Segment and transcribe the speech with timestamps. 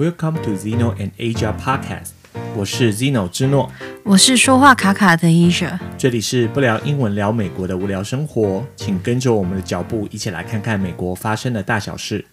[0.00, 2.12] Welcome to Zeno and Asia Podcast。
[2.56, 3.70] 我是 Zeno 之诺，
[4.02, 5.78] 我是说话卡卡的 Asia。
[5.98, 12.24] 这里是不聊英文聊美国的无聊生活，请跟着我们的脚步，一起来看看美国发生的大小事。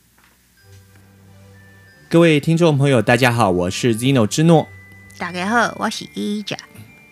[2.08, 4.70] 各位听众朋友，大家好，我是 Zeno 之诺。
[5.18, 6.58] 大家好，我是 Asia。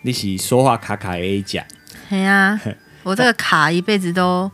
[0.00, 1.64] 你是说话卡卡的 Asia？
[2.08, 2.58] 对呀，
[3.04, 4.50] 我这个卡一辈子都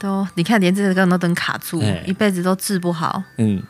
[0.00, 3.22] 都，你看连这个都能卡住，一辈子都治不好。
[3.36, 3.62] 嗯。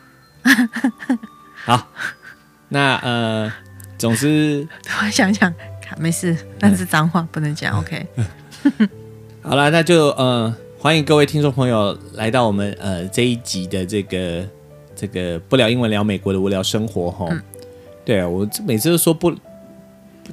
[1.65, 1.87] 好，
[2.69, 3.51] 那呃，
[3.97, 4.67] 总之，
[5.03, 5.53] 我想想，
[5.97, 8.07] 没事，那是脏话、嗯、不能讲，OK。
[9.41, 14.47] 好了，那就呃，欢迎各位听众朋友来到我们呃这一集的这个
[14.95, 17.27] 这个不聊英文聊美国的无聊生活哈。
[17.29, 17.41] 嗯、
[18.03, 19.35] 对啊，我每次都说不。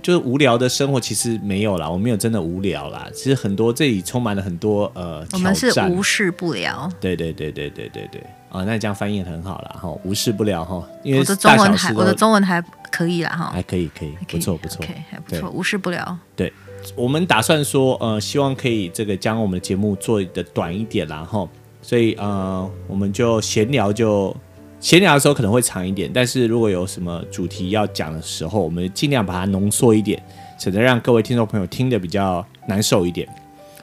[0.00, 3.06] 就是无聊的生活，其实没有啦，我没有真的无聊啦。
[3.12, 5.26] 其实很多这里充满了很多呃。
[5.32, 6.90] 我们是无事不聊。
[7.00, 8.20] 对对对对对对对。
[8.48, 9.76] 啊、哦，那这样翻译很好啦。
[9.80, 16.18] 哈，无事不聊哈，因为我的中文还我的中文还可以啦哈，还可以可以，不错不错，OK 还不错，无事不聊。
[16.36, 16.52] 对，
[16.94, 21.48] 我们打算说呃，希望可以这个将我们的节目做的短一点啦哈，
[21.80, 24.34] 所以呃，我们就闲聊就。
[24.82, 30.20] 闲聊的时候可能会长一点，但是如果有什么主题要讲的时候，我们尽量把它浓缩一点，
[30.58, 33.26] 省得让各位听众朋友听得比较难受一点。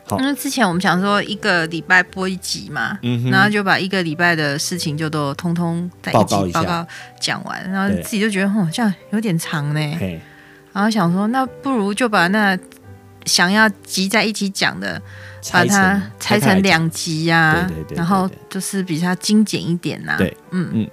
[0.03, 6.85] 好，因为之前我们想说一个礼拜播一集嘛，嗯，然后就把一个礼拜的事情就都通通在报告一下，报告
[7.17, 9.79] 讲完，然后自己就觉得哦，这样有点长呢，
[10.73, 12.59] 然后想说那不如就把那
[13.25, 15.01] 想要集在一起讲的。
[15.53, 20.17] 把它拆成两集呀，然后就是比较精简一点呐。
[20.17, 20.89] 对，嗯嗯。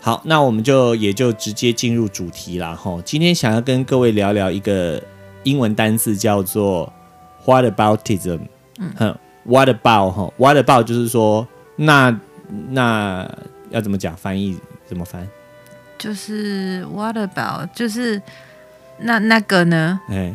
[0.00, 3.02] 好，那我们就也就直接进入主题了哈。
[3.04, 5.02] 今天想要跟各位聊聊一个
[5.42, 6.90] 英文单字，叫做
[7.44, 8.42] “whataboutism”。
[8.78, 12.16] 嗯哼，what about 哈？what about 就是说，那
[12.70, 13.28] 那
[13.70, 14.16] 要怎么讲？
[14.16, 15.28] 翻译怎么翻？
[15.98, 18.22] 就是 what about，就是
[19.00, 19.98] 那那个呢？
[20.08, 20.32] 哎。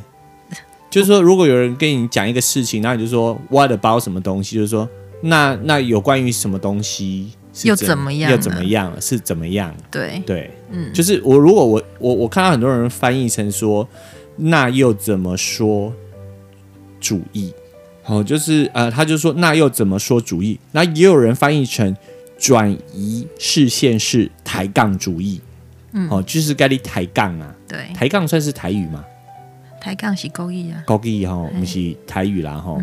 [0.89, 4.89] 就是说，如果有人跟你讲一个事情，然后你就说 “what about 什么东西”，就是说，
[5.21, 7.31] 那那有关于什么东西
[7.63, 8.31] 又怎么样？
[8.31, 8.93] 又怎么样？
[9.01, 9.75] 是怎么样？
[9.91, 13.87] 对对，嗯，就是我如果我我我看到很多人翻译成说，
[14.35, 15.93] 那又怎么说
[16.99, 17.53] 主义？
[18.05, 20.59] 哦，就是呃，他就说那又怎么说主义？
[20.71, 21.95] 那也有人翻译成
[22.39, 25.39] 转移视线是抬杠主义。
[25.91, 27.55] 嗯，哦，就是该你抬杠啊。
[27.67, 29.03] 对，抬杠算是台语吗？
[29.81, 32.77] 抬杠是国语啊，国语哈，不是台语啦哈。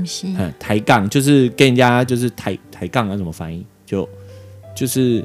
[0.59, 3.65] 抬杠就是跟人家就是抬抬杠要怎么翻译？
[3.84, 4.09] 就
[4.75, 5.25] 就是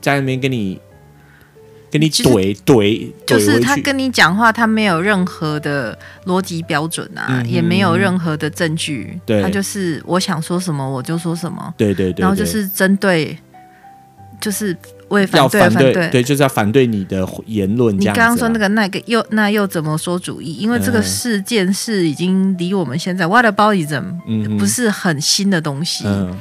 [0.00, 0.80] 在那边跟你
[1.90, 13.38] 跟你怼怼，就是他跟你讲话，他没有任何的逻辑标准啊，也没有任何的证据，他就是我想说什么我就说什么，对对对，然后就是针对
[14.40, 14.76] 就是。
[15.08, 17.98] 我也反对，要反对，反对，对，就是要反对你的言论。
[17.98, 20.54] 你刚刚说那个那个又那又怎么说主义？
[20.54, 26.04] 因为这个事件是已经离我们现在 whataboutism 不是很新的东西。
[26.06, 26.36] 嗯，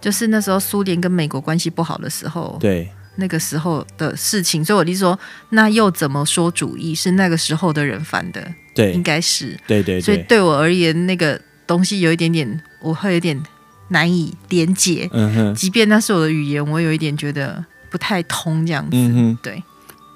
[0.00, 4.62] 就是那时候苏联跟美国关系不好的时候，对那个时候的事情。
[4.62, 5.18] 所以我就说，
[5.48, 8.46] 那又怎么说主义是那个时候的人犯的？
[8.74, 10.00] 对，应该是对，对对。
[10.02, 13.42] 所以对我而言，那个东西有一点点，我会有点
[13.88, 15.08] 难以连结。
[15.12, 17.64] 嗯哼，即便那是我的语言，我有一点觉得。
[17.90, 19.62] 不太通这样子，嗯哼，对。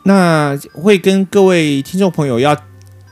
[0.05, 2.57] 那会跟各位听众朋友要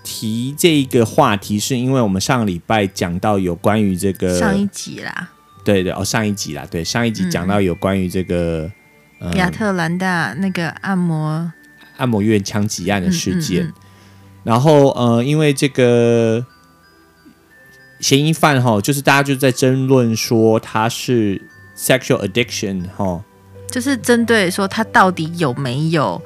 [0.03, 5.31] 提这个话题，是因为我们上个礼拜讲到有关于这个上一集啦，
[5.65, 8.69] 对对哦，上一集啦，对上一集讲到有关于这个、
[9.21, 11.53] 嗯嗯、亚特兰大那个按摩
[11.97, 13.73] 按摩院枪击案的事件，
[14.43, 16.45] 然后呃，因为这个
[18.01, 21.41] 嫌疑犯哈，就是大家就在争论说他是
[21.77, 23.23] sexual addiction 哈。
[23.71, 26.21] 就是针对说他到底有没有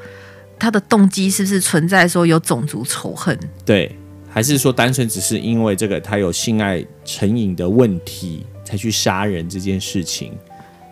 [0.59, 3.39] 他的动机，是不是存在说有种族仇恨？
[3.65, 3.95] 对，
[4.29, 10.33] 还是说单纯只是因为这个他有性爱成瘾的问题才去杀人这件事情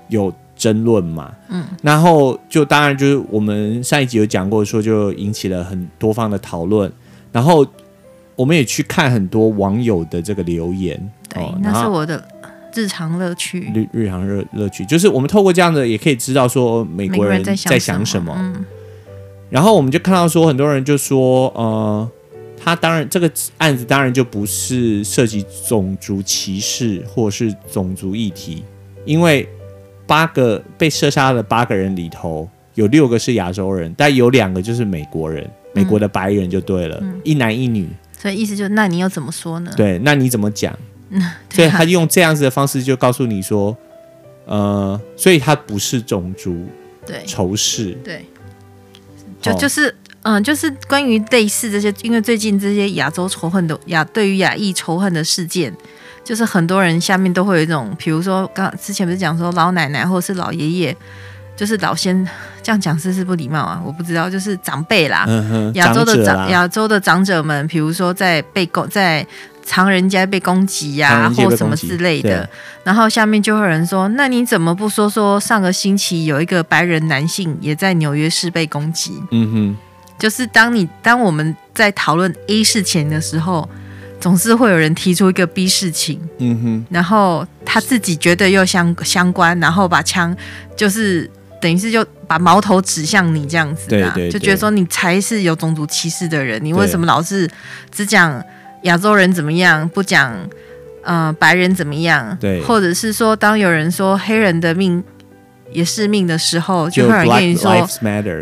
[0.08, 1.32] 有争论嘛？
[1.48, 6.92] 嗯，然后就当然就是我们上一集有讲过，说就引起了很多方的讨论，
[7.32, 7.66] 然后
[8.36, 11.10] 我们也去看很多网友的这个留言。
[11.28, 12.22] 对，那是我的。
[12.74, 18.34] 日常乐趣，日日常乐乐趣，就是我们透过这样的，也可以知道说美国人在想什么。
[18.38, 18.64] 嗯，
[19.50, 22.10] 然后我们就看到说，很多人就说，呃，
[22.56, 28.64] 他当然这个案子当然就不是涉及种族歧视或是种族议题，
[29.04, 29.48] 因为
[30.06, 37.88] 八个被射杀的八个人里头，有六个是亚洲人，但有两个就是美国人，美国的白人就对了，嗯，一男一女。
[38.18, 39.72] 所以意思就是，那你又怎么说呢？
[39.76, 40.72] 对，那你怎么讲？
[41.50, 43.76] 所以他用这样子的方式就告诉你说，
[44.46, 46.66] 呃，所以他不是种族
[47.06, 47.22] 对。
[47.26, 48.26] 仇视，对，
[49.40, 55.74] 就就是嗯，就是关于类似这些，因为最近这些亚洲仇恨的亚对于亚裔仇恨的事件，
[56.24, 60.96] 就是很多人下面都会有一种，比如说刚之前不是讲说老奶奶或者是老爷爷。
[61.54, 62.26] 就是老先
[62.62, 65.26] 这样讲是是不礼貌啊，我不知道，就是长辈啦，
[65.74, 69.24] 亚、嗯、洲的长亚洲的长者们，比如说在被攻在
[69.74, 72.46] 唐人家被攻击呀、啊，或什么之类的，
[72.84, 79.18] 然后下面就会有人说，那你怎么不说说上个星期有一个白人男性也在纽约市被攻击？
[79.30, 79.76] 嗯哼，
[80.18, 83.66] 就是当你当我们在讨论 A 事情的时候，
[84.20, 90.36] 总是会有人提出一个 B 事情，嗯哼，然后他自己觉得又相相关，然后把枪
[90.76, 91.30] 就是。
[91.62, 97.48] 等于是就把矛头指向你这样子，对对，就觉得说你才是有种族歧视的人，你为什么老是
[97.92, 98.42] 只讲
[98.82, 100.34] 亚洲人怎么样，不讲
[101.02, 102.36] 呃白人怎么样？
[102.40, 105.02] 对，或者是说，当有人说黑人的命
[105.72, 107.88] 也是命的时候，就会有人跟你说，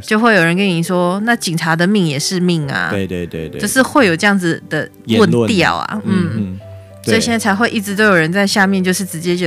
[0.02, 6.60] 就会有人跟你说，那警察的命也是命啊，对对对对，就是会有这样子的论调啊，嗯嗯，
[7.02, 9.46] 所以现在才会一直都有人在下面就是直接就。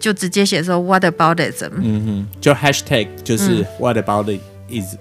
[0.00, 1.72] 就直接写说 What about ism？
[1.74, 4.30] 嗯哼，就 Hashtag 就是 What about
[4.70, 4.98] is、嗯、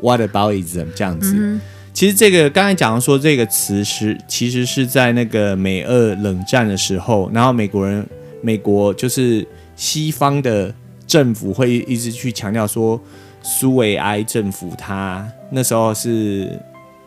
[0.00, 1.34] What about ism 这样子。
[1.36, 1.60] 嗯、
[1.92, 8.06] 其实这个刚才讲到说这个词是其实是在那个美俄冷战的时候，然后美国人
[8.42, 9.46] 美国就是
[9.76, 10.74] 西方的
[11.06, 12.98] 政府会一直去强调说
[13.42, 16.58] 苏维埃政府他那时候是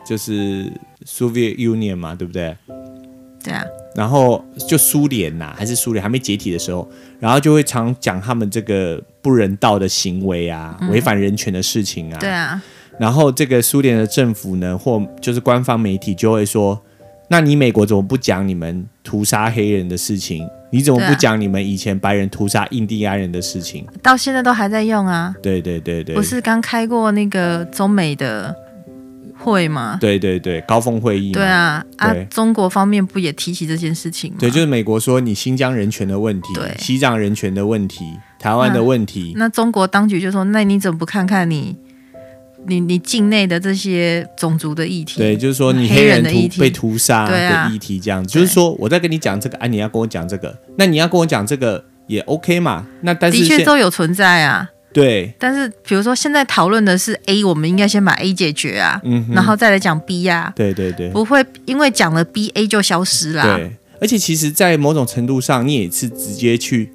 [0.06, 0.70] 就是
[1.06, 2.56] Soviet Union 嘛，对不对？
[3.42, 3.64] 对啊。
[3.96, 6.88] 然后就苏联呐，还是苏联还没解体的时候，
[7.20, 12.18] 然后就会常讲他们这个不人道的行为啊，嗯、违反人权的事情啊。
[12.18, 12.62] 对啊。
[12.98, 16.80] 然后这个苏联的政府呢，或就是官方媒体就会说
[17.28, 20.46] ：“那你美国怎么不讲你们屠杀黑人的事情？
[20.70, 25.34] 你怎么不讲你们以前白人屠杀印第安人的事情？”到现在都还在用啊。
[25.42, 26.14] 对对对对。
[26.14, 28.54] 不是刚开过那个中美的。
[29.36, 29.98] 会吗？
[30.00, 31.32] 对对对，高峰会议。
[31.32, 34.36] 对啊，对啊，中国方面不也提起这件事情吗？
[34.38, 38.04] 对，就是美国说你新疆人权的问题，对，西藏人权的问题，
[38.38, 39.32] 台湾的问题。
[39.36, 41.76] 那，那中国当局就说：“那你怎么不看看你，
[42.66, 45.18] 你你境内的这些种族的议题？
[45.20, 48.28] 对，就是说你黑人屠人被屠杀的议题，这样子。
[48.32, 52.86] 就是说我在跟你讲这个，啊，你要跟我讲这个，那你要跟我讲这个也 OK 嘛？
[53.02, 63.56] 那但是的确都有存在啊。”对，但是比如说现在讨论的是 A，我们应该先把 A 解决啊，嗯，然后再来讲 B 呀，啊，对对对，不会因为讲了 B，A 就消失了。
[63.56, 66.92] 对，而且其实，在某种程度上，你也是直接去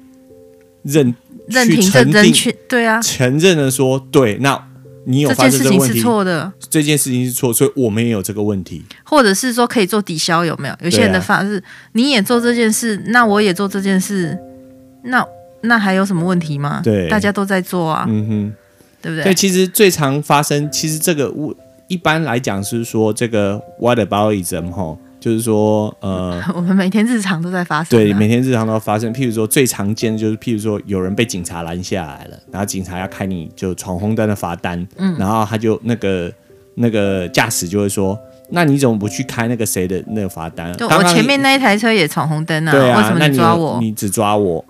[0.82, 1.14] 认
[1.46, 4.69] 认凭这人权，对啊，承认的说，对，那
[5.06, 10.74] 你有发生这个问题，这件事情是错的，这件事情是错，所以我们也有这个问题，或者是说可以做抵消，有没有？
[10.82, 11.62] 有些人的法是，啊，
[11.92, 14.38] 你也做这件事，那我也做这件事，
[15.04, 15.24] 那。
[15.62, 16.80] 那还有什么问题吗？
[16.82, 18.52] 对，大家都在做啊，嗯哼，
[19.02, 19.24] 对不对？
[19.24, 21.54] 对，其实最常发生，其实这个我
[21.86, 29.12] 一般来讲是说这个 what about ism 哈，就是说呃， 我们每天日常都在发生，对，每天日常都发生。
[29.12, 36.32] 譬如说最常见的就是，譬如说有人被警察拦下来了，然后警察要开你就闯红灯的罚单，嗯，然后他就那个
[36.74, 38.18] 那个驾驶就会说，
[38.50, 40.74] 那你怎么不去开那个谁的那个罚单？
[40.80, 43.78] 我前面那一台车也闯红灯啊，对啊，为什么你抓我？
[43.80, 44.64] 你，你只抓我。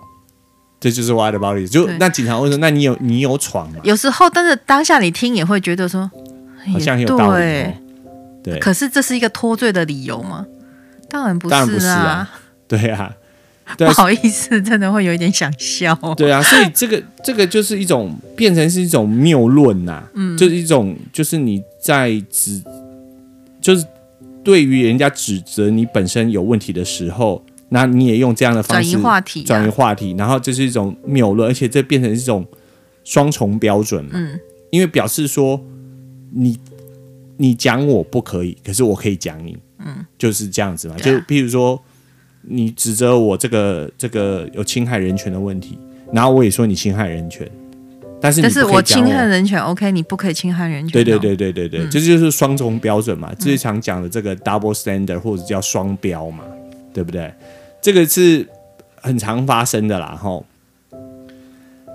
[0.81, 1.71] 这就是 what about it？
[1.71, 6.09] 就那警察会说：“那你有你有闯吗？”有时候，但是当下你听也会觉得说，
[6.73, 7.73] 好像有道理、哦。
[8.43, 10.45] 对，可是这是一个脱罪的理由吗？
[11.09, 11.65] 当然不是啊！
[11.65, 13.15] 不是啊对啊，
[13.77, 15.95] 不好意思，真的会有一点想笑。
[16.15, 22.61] 对啊，所以这个这个就是一种变成是一种谬论呐，嗯，就是一种就是你在指，
[23.59, 23.85] 就是
[24.43, 27.43] 对于人家指责你本身有问题的时候。
[27.73, 32.45] 那你也用这样的方式转移话题，转移话题，然后这是一种谬论，而且这变成一种
[33.05, 34.11] 双重标准嘛。
[34.15, 34.37] 嗯，
[34.71, 35.57] 因为表示说
[36.33, 36.59] 你
[37.41, 40.95] 你讲我不可以，可是我可以讲你，嗯，就是这样子嘛。
[40.97, 41.81] 就譬如说
[42.43, 45.75] 你指责我这个这个有侵害人权的问题，
[46.13, 47.49] 然后我也说你侵害人权，
[48.21, 50.91] 但是你但是我侵害人权，OK，你不可以侵害人权。
[50.91, 56.43] 对对对对对对，这、嗯、就是双重标准嘛，最常讲的这个 double standard 或者叫双标嘛，
[56.93, 57.33] 对不对？
[57.81, 58.47] 这个是
[59.01, 60.45] 很常发生的啦，吼。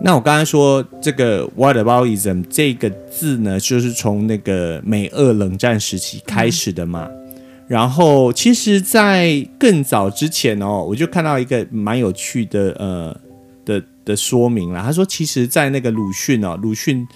[0.03, 7.09] 那我刚才说这个 “what about ism” 这个字呢，就是从那个美俄冷战时期开始的嘛。
[7.11, 7.35] 嗯、
[7.67, 13.21] 然后，其实，在更早之前哦，我就看到一个蛮有趣的呃
[13.65, 14.83] 的的说明啦。
[14.83, 17.07] 他说，其实，在那个鲁迅哦，鲁迅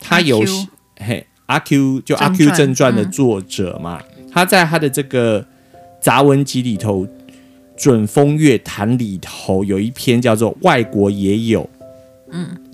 [0.00, 0.44] 他有
[0.98, 5.46] 嘿阿 Q 就阿 Q 正传的作者嘛，嗯、他在他的这个
[6.00, 7.06] 杂文集里头。
[7.74, 11.62] 准风月谈里头有一篇叫做《外国也有》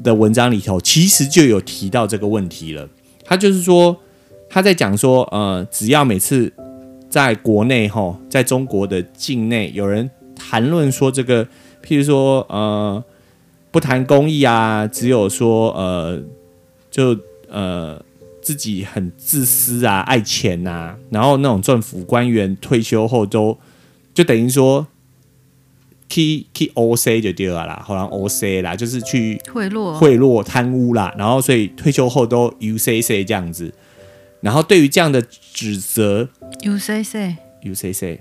[0.03, 2.89] 的文章里头，其实就有提到这个问题了。
[3.25, 3.97] 他就是说，
[4.49, 6.53] 他在讲说，呃，只要每次
[7.11, 11.45] 在国内哈，在中国的境内有人谈论说这个，
[11.85, 13.03] 譬如说，呃，
[13.71, 16.23] 不谈公益啊，只有说，呃，
[16.91, 17.17] 就
[17.51, 18.03] 呃
[18.41, 23.59] 自己很自私啊，爱钱呐、然后那种政府官员退休后都
[24.15, 24.87] 就等于说。
[26.09, 33.73] 去去 O C 就对了啦，好像 O C 啦，就是去贿赂、贿赂、贪污啦，然后所以退休后都 U C C 这样子。
[34.41, 35.21] 然后对于这样的
[35.53, 36.29] 指责
[36.63, 38.21] ，U C C U C C，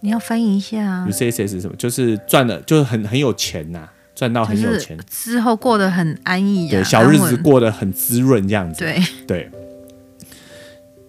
[0.00, 1.06] 你要翻译一下啊。
[1.08, 1.76] U C C 是什么？
[1.76, 8.80] 就是赚了，就是很很有钱呐、啊，赚到很有钱，之后过得很安逸、啊，对，小日子过得很滋润这样子。
[8.80, 9.50] 对对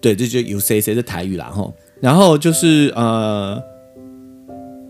[0.00, 1.74] 对，这就 U C C 是台语啦吼。
[2.00, 3.62] 然后就是呃。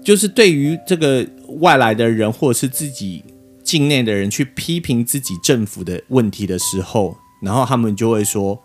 [0.07, 1.27] 就是对于这个
[1.59, 3.25] 外来的人，或者是自己
[3.65, 8.63] 境内的人去批评自己政府的问题的时候，然后他们就会说，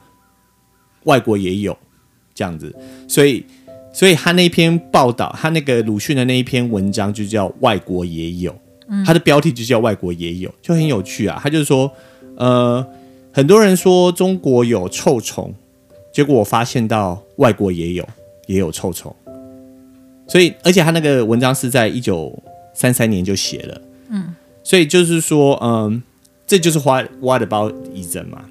[1.06, 1.76] 外国也有
[2.36, 2.72] 这样子，
[3.08, 3.44] 所以，
[3.92, 8.52] 所以他那篇报道，他那个鲁迅的那一篇文章就叫《外国也有》，
[9.04, 11.40] 他的标题就叫《外国也有》，就很有趣啊。
[11.42, 11.92] 他就是说，
[12.36, 12.86] 呃，
[13.34, 15.52] 很多人说中国有臭虫，
[16.14, 18.08] 结果我发现到外国也有，
[18.46, 19.16] 也有臭虫。
[20.28, 22.32] 所以，而且他那个文章是在一九
[22.74, 26.02] 三三年就写了，嗯，所以就是说，嗯，
[26.48, 28.46] 这就是 what what aboutism 嘛？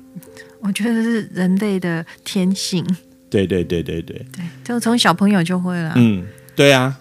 [0.61, 2.85] 我觉得是人类的天性。
[3.31, 5.93] 对对对对对对，就从小朋友就会了。
[5.97, 6.99] 嗯，对啊，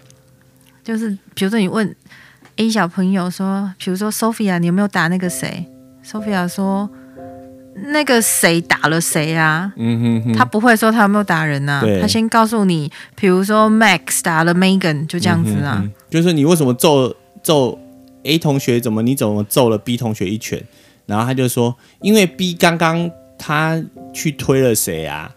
[0.84, 1.96] 就是比如说你问
[2.56, 5.66] A 小朋友说，比如说 Sophia，你有没有打那个谁
[6.06, 6.90] ？Sophia 说。
[7.88, 9.72] 那个谁打了谁啊？
[9.78, 11.84] 嗯哼哼，他不会说他有没有打人呐、啊？
[12.02, 15.82] 他先告诉你，比如说 Max 打了 Megan，就这样子啊。
[15.84, 17.80] 嗯、就是你为什么揍揍
[18.24, 18.80] A 同学？
[18.80, 20.64] 怎么你怎么揍了 B 同学一拳？
[21.06, 23.82] 然后他就说，因为 B 刚刚他
[24.14, 25.32] 去推了谁啊？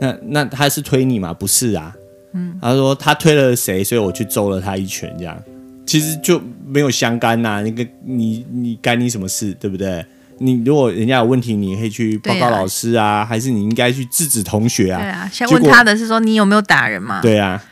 [0.00, 1.34] 那那他是推你吗？
[1.34, 1.94] 不是啊。
[2.32, 5.14] 嗯，他说他推了谁，所以我去揍了他一拳。
[5.18, 5.36] 这样
[5.84, 7.62] 其实就没有相干呐、啊。
[7.62, 9.52] 那个你你干你什么事？
[9.60, 10.04] 对不对？
[10.42, 15.00] 你如果人家有问题，你可以去报告老师啊，啊还是你应该去制止同学啊？
[15.00, 17.20] 对啊，先问他的是说你有没有打人嘛？
[17.22, 17.62] 对啊，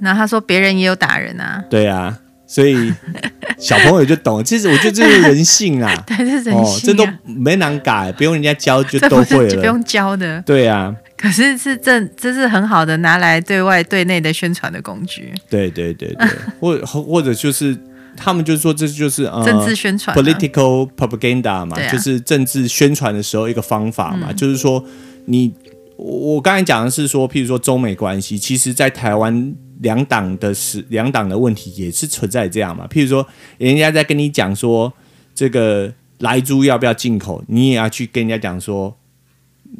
[0.00, 1.62] 然后他说别人也有打人啊。
[1.68, 2.92] 对啊，所以
[3.58, 4.42] 小朋友就懂了。
[4.42, 10.40] 其实我觉得这是人性啊， 对，这是人性、啊哦，这都没难改，不用人家教就都会了，不用教的。
[10.42, 15.32] 对啊，可是是这这是很好的拿来对外对内的宣传的工具。
[15.50, 16.28] 对对对对，
[16.58, 17.76] 或或者就是。
[18.16, 24.28] 他们就是说，这就是呃，政治宣传，political propaganda 嘛，啊、就是政治宣传的时候一个方法嘛。
[24.30, 24.84] 嗯、就是说，
[25.26, 25.52] 你
[25.96, 32.86] 我刚才讲的是说，譬如说中美关系，其实在台湾两党的是，两党的问题也是存在这样嘛。
[32.88, 33.26] 譬如说，
[33.58, 34.92] 人家在跟你讲说
[35.34, 38.96] 这个莱猪要不要进口，你也要去跟人家讲说，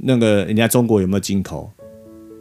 [0.03, 1.71] 那个人家中国有没有进口？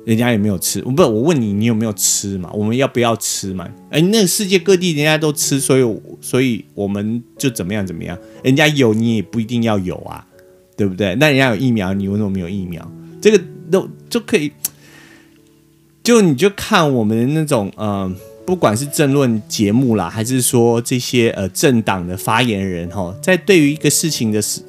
[0.06, 0.82] 人家有没有吃？
[0.82, 2.50] 不，我问你，你有没有吃嘛？
[2.54, 3.68] 我们要不要吃嘛？
[3.90, 8.18] 哎，那世界各地人家都吃，所以所以我们就怎么样怎么样？
[8.44, 10.26] 人家有，你也不一定要有啊，
[10.76, 11.16] 对不对？
[11.16, 12.86] 那人家有疫苗，你为什么没有疫苗？
[13.22, 13.42] 这个
[13.72, 14.52] 都就可以，
[16.04, 18.14] 就你就看我们的那种呃，
[18.46, 24.62] 不管是政论节目啦，还是说这些呃政党的发言人哈，在对于一个事情的时。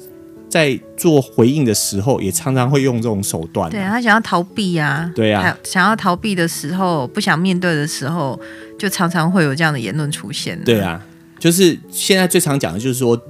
[0.55, 3.69] 在做回应的时候，也常常会用这种手段、啊。
[3.69, 8.39] 对他想要逃避啊，对啊，想要逃避的时候，不想面对的时候，
[8.79, 10.57] 就常常会有这样的言论出现。
[10.63, 11.05] 对啊，
[11.37, 13.21] 就是现在最常讲的就是说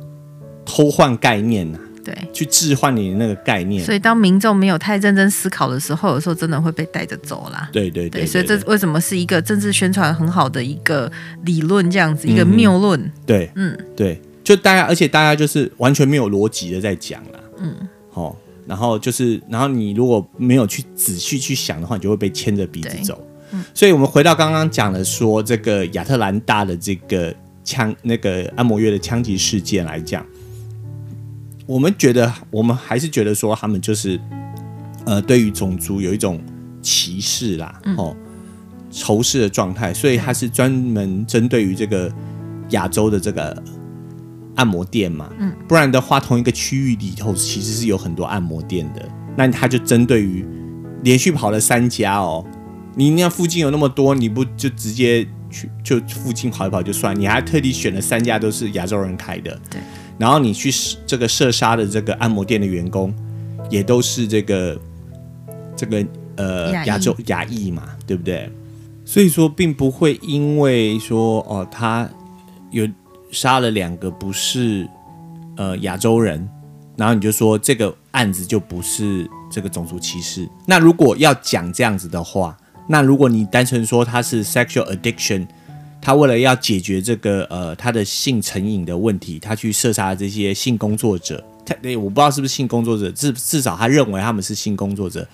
[0.63, 3.83] 偷换概念呐、啊，对，去置换你的那个概念。
[3.83, 7.67] 所以当民众没有太认真思考的时候，有时候真的会被带着走啦。
[7.73, 11.11] 对对对，对，对，对，所以这为什么是一个政治宣传很好的一个
[11.43, 13.11] 理论，这样子、嗯、一个谬论。
[13.25, 14.21] 对，嗯，对。
[14.45, 17.75] 就大家，而且大家就是完全没有逻辑的在讲啦，嗯，
[18.11, 18.35] 好、哦，
[18.67, 23.19] 然后就是，然后你如果没有去仔细去想的话，你就会被牵着鼻子走。
[23.51, 30.23] 嗯，所以我们回到刚刚讲的，说这个亚特兰大的这个枪，那个按摩院的枪击事件来讲，
[31.65, 34.19] 我们觉得，我们还是觉得说，他们就是，
[35.07, 36.39] 呃，对于种族有一种
[36.83, 38.15] 歧视啦，哦，
[38.91, 42.13] 仇视的状态，所以他是专门针对于这个
[42.69, 43.63] 亚洲的这个。
[44.55, 49.07] 按摩店嘛，嗯，不然的话，同一个区域里头其实是有很多按摩店的。
[49.37, 50.45] 那他就针对于
[51.03, 52.45] 连续跑了三家哦，
[52.95, 57.17] 你那附近有那么多，你不就直接去就附近跑一跑就算？
[57.19, 59.81] 你还特地选了三家都是亚洲人开的，对。
[60.17, 60.71] 然后你去
[61.05, 63.13] 这个射杀的这个按摩店的员工，
[63.69, 64.79] 也都是这个
[65.75, 66.05] 这个
[66.37, 68.49] 呃亚洲亚裔嘛，对不对？
[69.03, 72.09] 所以说，并不会因为说哦他
[72.71, 72.87] 有。
[73.31, 74.87] 杀了两个不是
[75.57, 76.47] 呃亚洲人，
[76.95, 80.47] 然后你就说这个案子就不是这个种族歧视。
[80.65, 85.47] 那如果要讲这样子的话，那如果你单纯说他是 sexual addiction，
[86.01, 91.43] 他为了要解决这个呃他的性成瘾的问题，他去射杀这些性工作者。
[91.65, 95.27] 他我不知道是不是性工作者，至至少他认为他们是性工作者。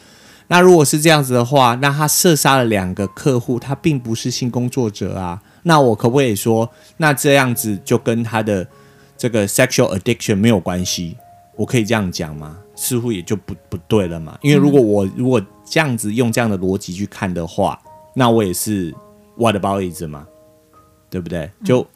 [0.48, 5.42] 那如果是这样子的话，那他射杀了两个客户，他并不是性工作者啊。
[5.64, 8.68] 那我可不可以说，那这样子就跟他的
[9.18, 11.18] 这个 sexual addiction 没有关系？
[11.56, 12.58] 我可以这样讲吗？
[12.76, 14.38] 似乎也就不不对了嘛。
[14.42, 17.80] 因为如果我如果这样子用这样的逻辑去看的话，
[18.16, 18.94] 那我也是
[19.38, 20.28] whataboutism 嘛，
[21.10, 21.50] 对不对？
[21.64, 21.88] 就、嗯、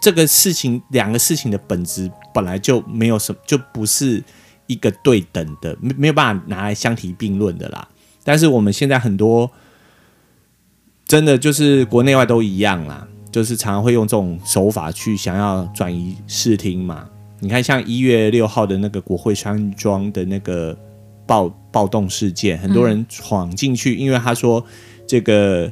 [0.00, 4.22] 这个事情，两个事情的本质本来就没有什么，就不是。
[4.66, 7.86] 一个对等的，没没有办法拿来相提并论的啦。
[8.24, 9.50] 但是我们现在很多
[11.14, 17.08] 真的就是国内外都一样啦，就是常常会用这种手法去想要转移视听嘛。
[17.38, 20.76] 你看，像一月六号的那个国会山庄的那个
[21.24, 24.66] 暴暴动事件，很多人闯进去，因为他说
[25.06, 25.70] 这个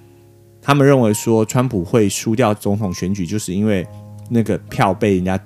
[0.61, 3.85] 他们认为说川普会输掉总统选举，就是因为
[4.31, 5.37] 那个票被人家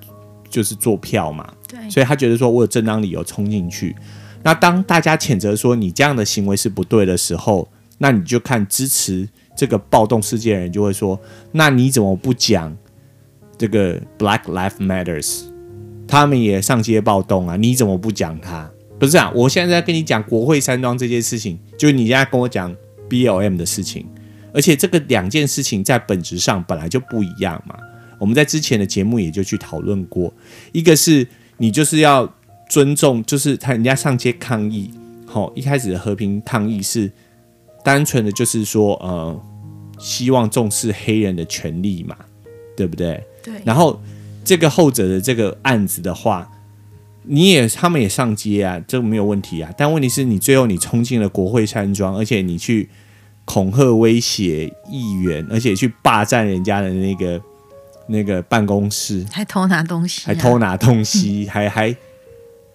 [0.47, 1.51] 就是做票嘛。
[1.67, 3.95] 对，所以他觉得说，我有正当理由冲进去。
[4.43, 9.27] 那当大家谴责说你这样的行为是不对的时候，那你就看支持
[9.57, 11.19] 这个暴动事件的人就会说，
[11.51, 12.73] 那你怎么不讲
[13.57, 15.41] 这个 Black Lives Matters？
[16.07, 18.71] 他们也上街暴动啊，你怎么不讲他？
[18.97, 22.73] 不是啊，我现在在跟你讲国会山庄这件事情，就是你现在跟我讲
[23.09, 24.07] BLM 的事情，
[24.53, 27.75] 而且这个两件事情在本质上本来就不一样嘛。
[28.19, 30.31] 我们在之前的节目也就去讨论过，
[30.71, 31.27] 一个是。
[31.59, 32.31] 你就是要
[32.69, 34.91] 尊重，就是他人家上街抗议，
[35.25, 37.11] 好，一开始的和平抗议是
[37.87, 39.41] 单纯的，就是说，呃，
[39.97, 42.17] 希望重视黑人的权利嘛，
[42.75, 43.23] 对不对？
[43.41, 43.53] 对。
[43.63, 43.97] 然后
[44.43, 46.51] 这个后者的这个案子的话，
[47.23, 49.71] 你也他们也上街啊，这个没有问题啊。
[49.77, 52.89] 但问题是你最后你冲进了国会山庄，而且你去
[53.45, 57.41] 恐吓威胁议员，而且去霸占人家的那个。
[58.09, 61.93] 那个办公室还偷拿东西，还偷拿东西，还还，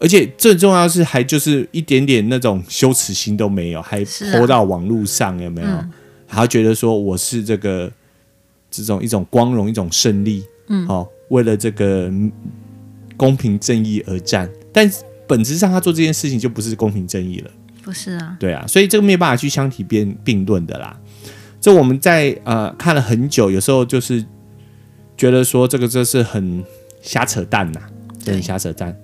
[0.03, 5.69] 而且最重要的是，还就是一点点那种羞耻心都没有，还泼到网络上有没有？
[6.27, 7.91] 还觉得说我是这个
[8.71, 12.13] 这种一种光荣，一种胜利，嗯，好，为了这个
[13.17, 14.91] 公平正义而战，但
[15.29, 17.51] 本质上他做这件事情就不是公平正义了，
[17.83, 18.37] 不是啊？
[18.41, 20.99] 对啊，所以这个没有办法去相提并并论的啦。
[21.61, 24.25] 这我们在呃看了很久，有时候就是。
[25.15, 26.65] 觉得说这个这是很
[27.01, 27.87] 瞎扯淡呐、啊，
[28.27, 28.97] 很瞎扯淡。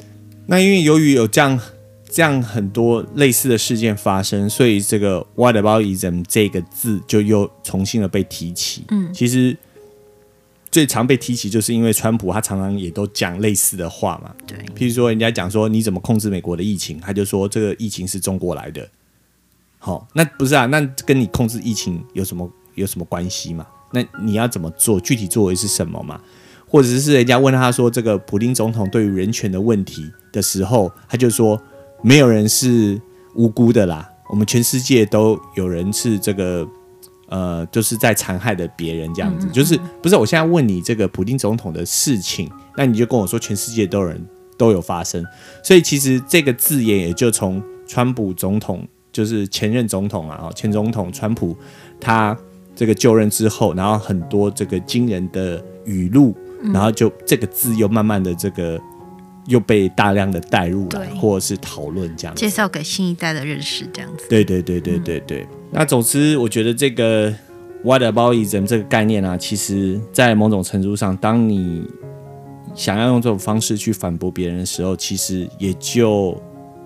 [0.51, 1.61] 那因为由于有这样
[2.11, 8.85] 这样很多类似的事件发生，所以这个 “whataboutism” 这个字就又重新的被提起。
[8.89, 9.55] 嗯，其实
[10.71, 14.35] 最常被提起，就是因为川普他常常也都讲类似的话嘛。
[14.47, 18.89] 对，譬如说人家讲说你怎么控制美国的疫情，他就说这个疫情是中国来的。
[19.79, 20.65] 好，那不是啊？
[20.67, 23.67] 那跟你控制疫情有什么有什么关系嘛？
[23.93, 24.99] 那你要怎么做？
[24.99, 26.19] 具体作为是什么嘛？
[26.69, 31.61] 或者是人家问他说，这个普丁总统对于人权的问题的时候，他就说
[32.03, 33.01] 没有人是
[33.35, 36.69] 无辜的啦，我们全世界都有人是这个
[37.29, 39.47] 呃，就是在残害的别人这样子。
[39.47, 40.17] 嗯嗯嗯，就是不是？
[40.17, 44.25] 我现在问你这个普丁总统的事情，那你就跟我说全世界都有人
[44.57, 45.25] 都有发生。
[45.65, 51.57] 所以其实这个字眼也就从川普总统，就是前任总统啊，前总统川普
[52.01, 52.37] 他。
[52.77, 58.81] 这个就任之后，然后很多这个惊人的语录，嗯、然后就这个字又慢慢的这个
[59.47, 64.27] 又被大量的带入了，或者是讨论这样，介绍给新一代的认识这样子。
[64.29, 65.43] 对对对对对对。
[65.43, 67.33] 嗯、那总之，我觉得这个
[67.85, 71.85] whataboutism 这个概念啊，其实在某种程度上，当你
[72.75, 76.41] 想要用这种方式去反驳别人的时候，其实也就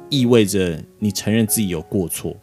[0.08, 2.36] 意味着你承认自己有过错，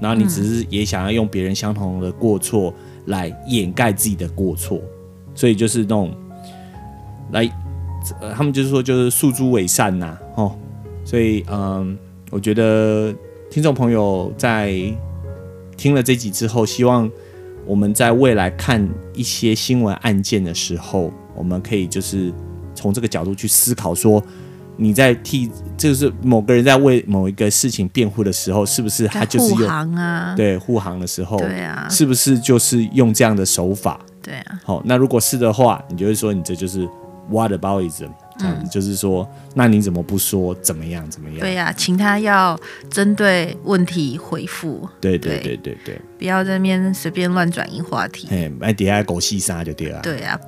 [0.00, 2.74] 然后你只是也想要用别人相同的过错。
[3.06, 4.78] 来掩盖自己的过错，
[5.34, 6.14] 所以就是那种
[7.32, 7.48] 来，
[8.20, 10.56] 呃，他们就是说就是诉诸伪善呐，哦，
[11.04, 11.96] 所以嗯，
[12.30, 13.14] 我觉得
[13.50, 14.74] 听众朋友在
[15.76, 17.10] 听了这集之后，希望
[17.66, 22.32] 我们在未来看一些新闻案件的时候，我们可以就是
[22.74, 24.22] 从这个角度去思考说。
[24.82, 30.34] 你在替，就是某个人在为某一个事情辩护的时候，是不是他就是用护航啊？
[30.34, 34.00] 对，护航的时候，对啊，是不是就是用这样的手法？
[34.22, 34.58] 对啊。
[34.64, 36.88] 好，那如果是的话，你就会说你这就是
[37.30, 41.40] whataboutism，这样子，就是说，那你怎么不说怎么样怎么样？
[41.40, 42.58] 对呀，请他要
[42.90, 44.88] 针对问题回复。
[45.00, 48.28] 对对对对对，不要在那边随便乱转移话题。
[48.30, 50.00] 哎，买底下狗戏杀就对了。
[50.02, 50.38] 对啊。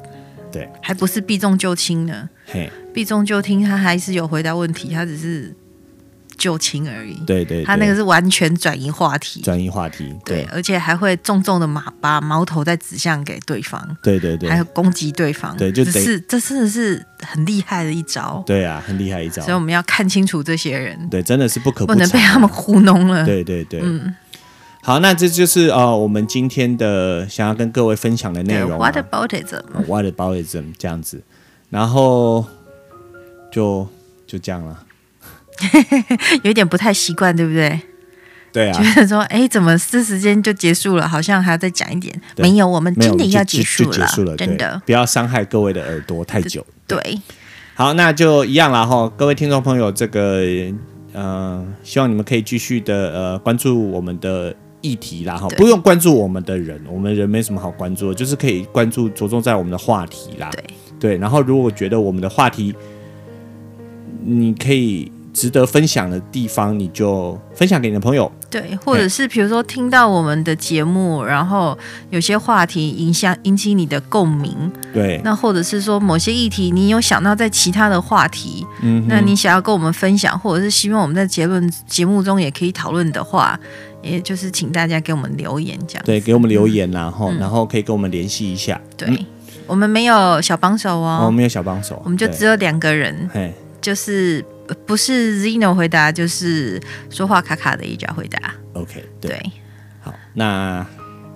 [0.50, 2.28] 对，还不是避重就轻呢。
[2.44, 5.54] 嘿避重就轻，他还是有回答问题，他只是。
[6.42, 24.12] 就轻而已，对，对对，他那个是完全转移话题，转移话题，对，对，而且还会重重的马把矛头再指向给对方，对对对，还有攻击对方，对，就只是这真的是很厉害的一招，对啊，很厉害一招，所以我们要看清楚这些人，对，真的是不可不，不能被他们糊弄了，对对对，嗯，
[24.82, 31.22] 好，那这就是呃我们今天的想要跟各位分享的内容，What aboutism？What aboutism 这样子，
[31.70, 32.44] 然后
[33.52, 33.86] 就
[34.26, 34.86] 就这样了。
[36.42, 37.80] 有点不太习惯，对不对？
[38.52, 41.08] 对啊，觉得说，哎，怎么这时间就结束了？
[41.08, 42.14] 好像还要再讲一点。
[42.36, 46.62] 没有，我们今天要结束了，结束了，真的，不要伤害各位的耳朵太久。
[46.86, 47.18] 对，
[47.72, 49.10] 好，那就一样了哈。
[49.16, 50.42] 各位听众朋友，这个
[51.14, 60.50] 呃，希望你们可以继续的呃关注我们的议题啦哈，不用关注我们的人，我们人没什么好关注的，就是可以关注着重在我们的话题啦。
[60.50, 60.64] 对
[61.00, 62.74] 对，然后如果觉得我们的话题，
[64.22, 65.10] 你可以。
[65.32, 68.30] 值得分享的地方，你就分享给你的朋友。
[68.50, 71.76] 对，或者是比如说听到我们的节目，然后
[72.10, 74.70] 有些话题影响引起你的共鸣。
[74.92, 83.58] 对，那或者是说某些议题，你有想到在其他的话题，嗯，那你想要跟我们分享，或者是希望我们在结论节目中也可以讨论的话，
[84.02, 86.02] 也就是请大家给我们留言，这样。
[86.04, 88.78] 对，给我们留言，然后、嗯、然后可以跟我们联系一下。
[88.98, 89.18] 对、嗯、
[89.66, 93.30] 我们没有小帮手哦，我们没有小帮手，我们就只有两个人，
[93.80, 94.44] 就是。
[94.86, 96.80] 不是 Zeno 回答，就是
[97.10, 98.54] 说话卡卡的一家回答。
[98.74, 99.52] OK，对，对
[100.00, 100.84] 好，那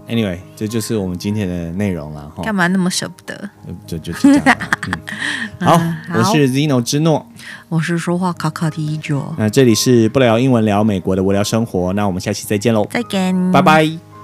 [0.08, 2.44] Anyway，这就是我们今天的内容了哈。
[2.44, 3.50] 干嘛那么舍不得？
[3.88, 4.94] 就就这样、嗯。
[5.66, 5.80] 好，
[6.14, 7.26] 我是 Zeno 之诺，
[7.68, 9.34] 我是说话卡卡的一九。
[9.36, 14.15] 那这里是不聊英文聊美国的无聊生活，那我们下期再见喽，再见，拜拜。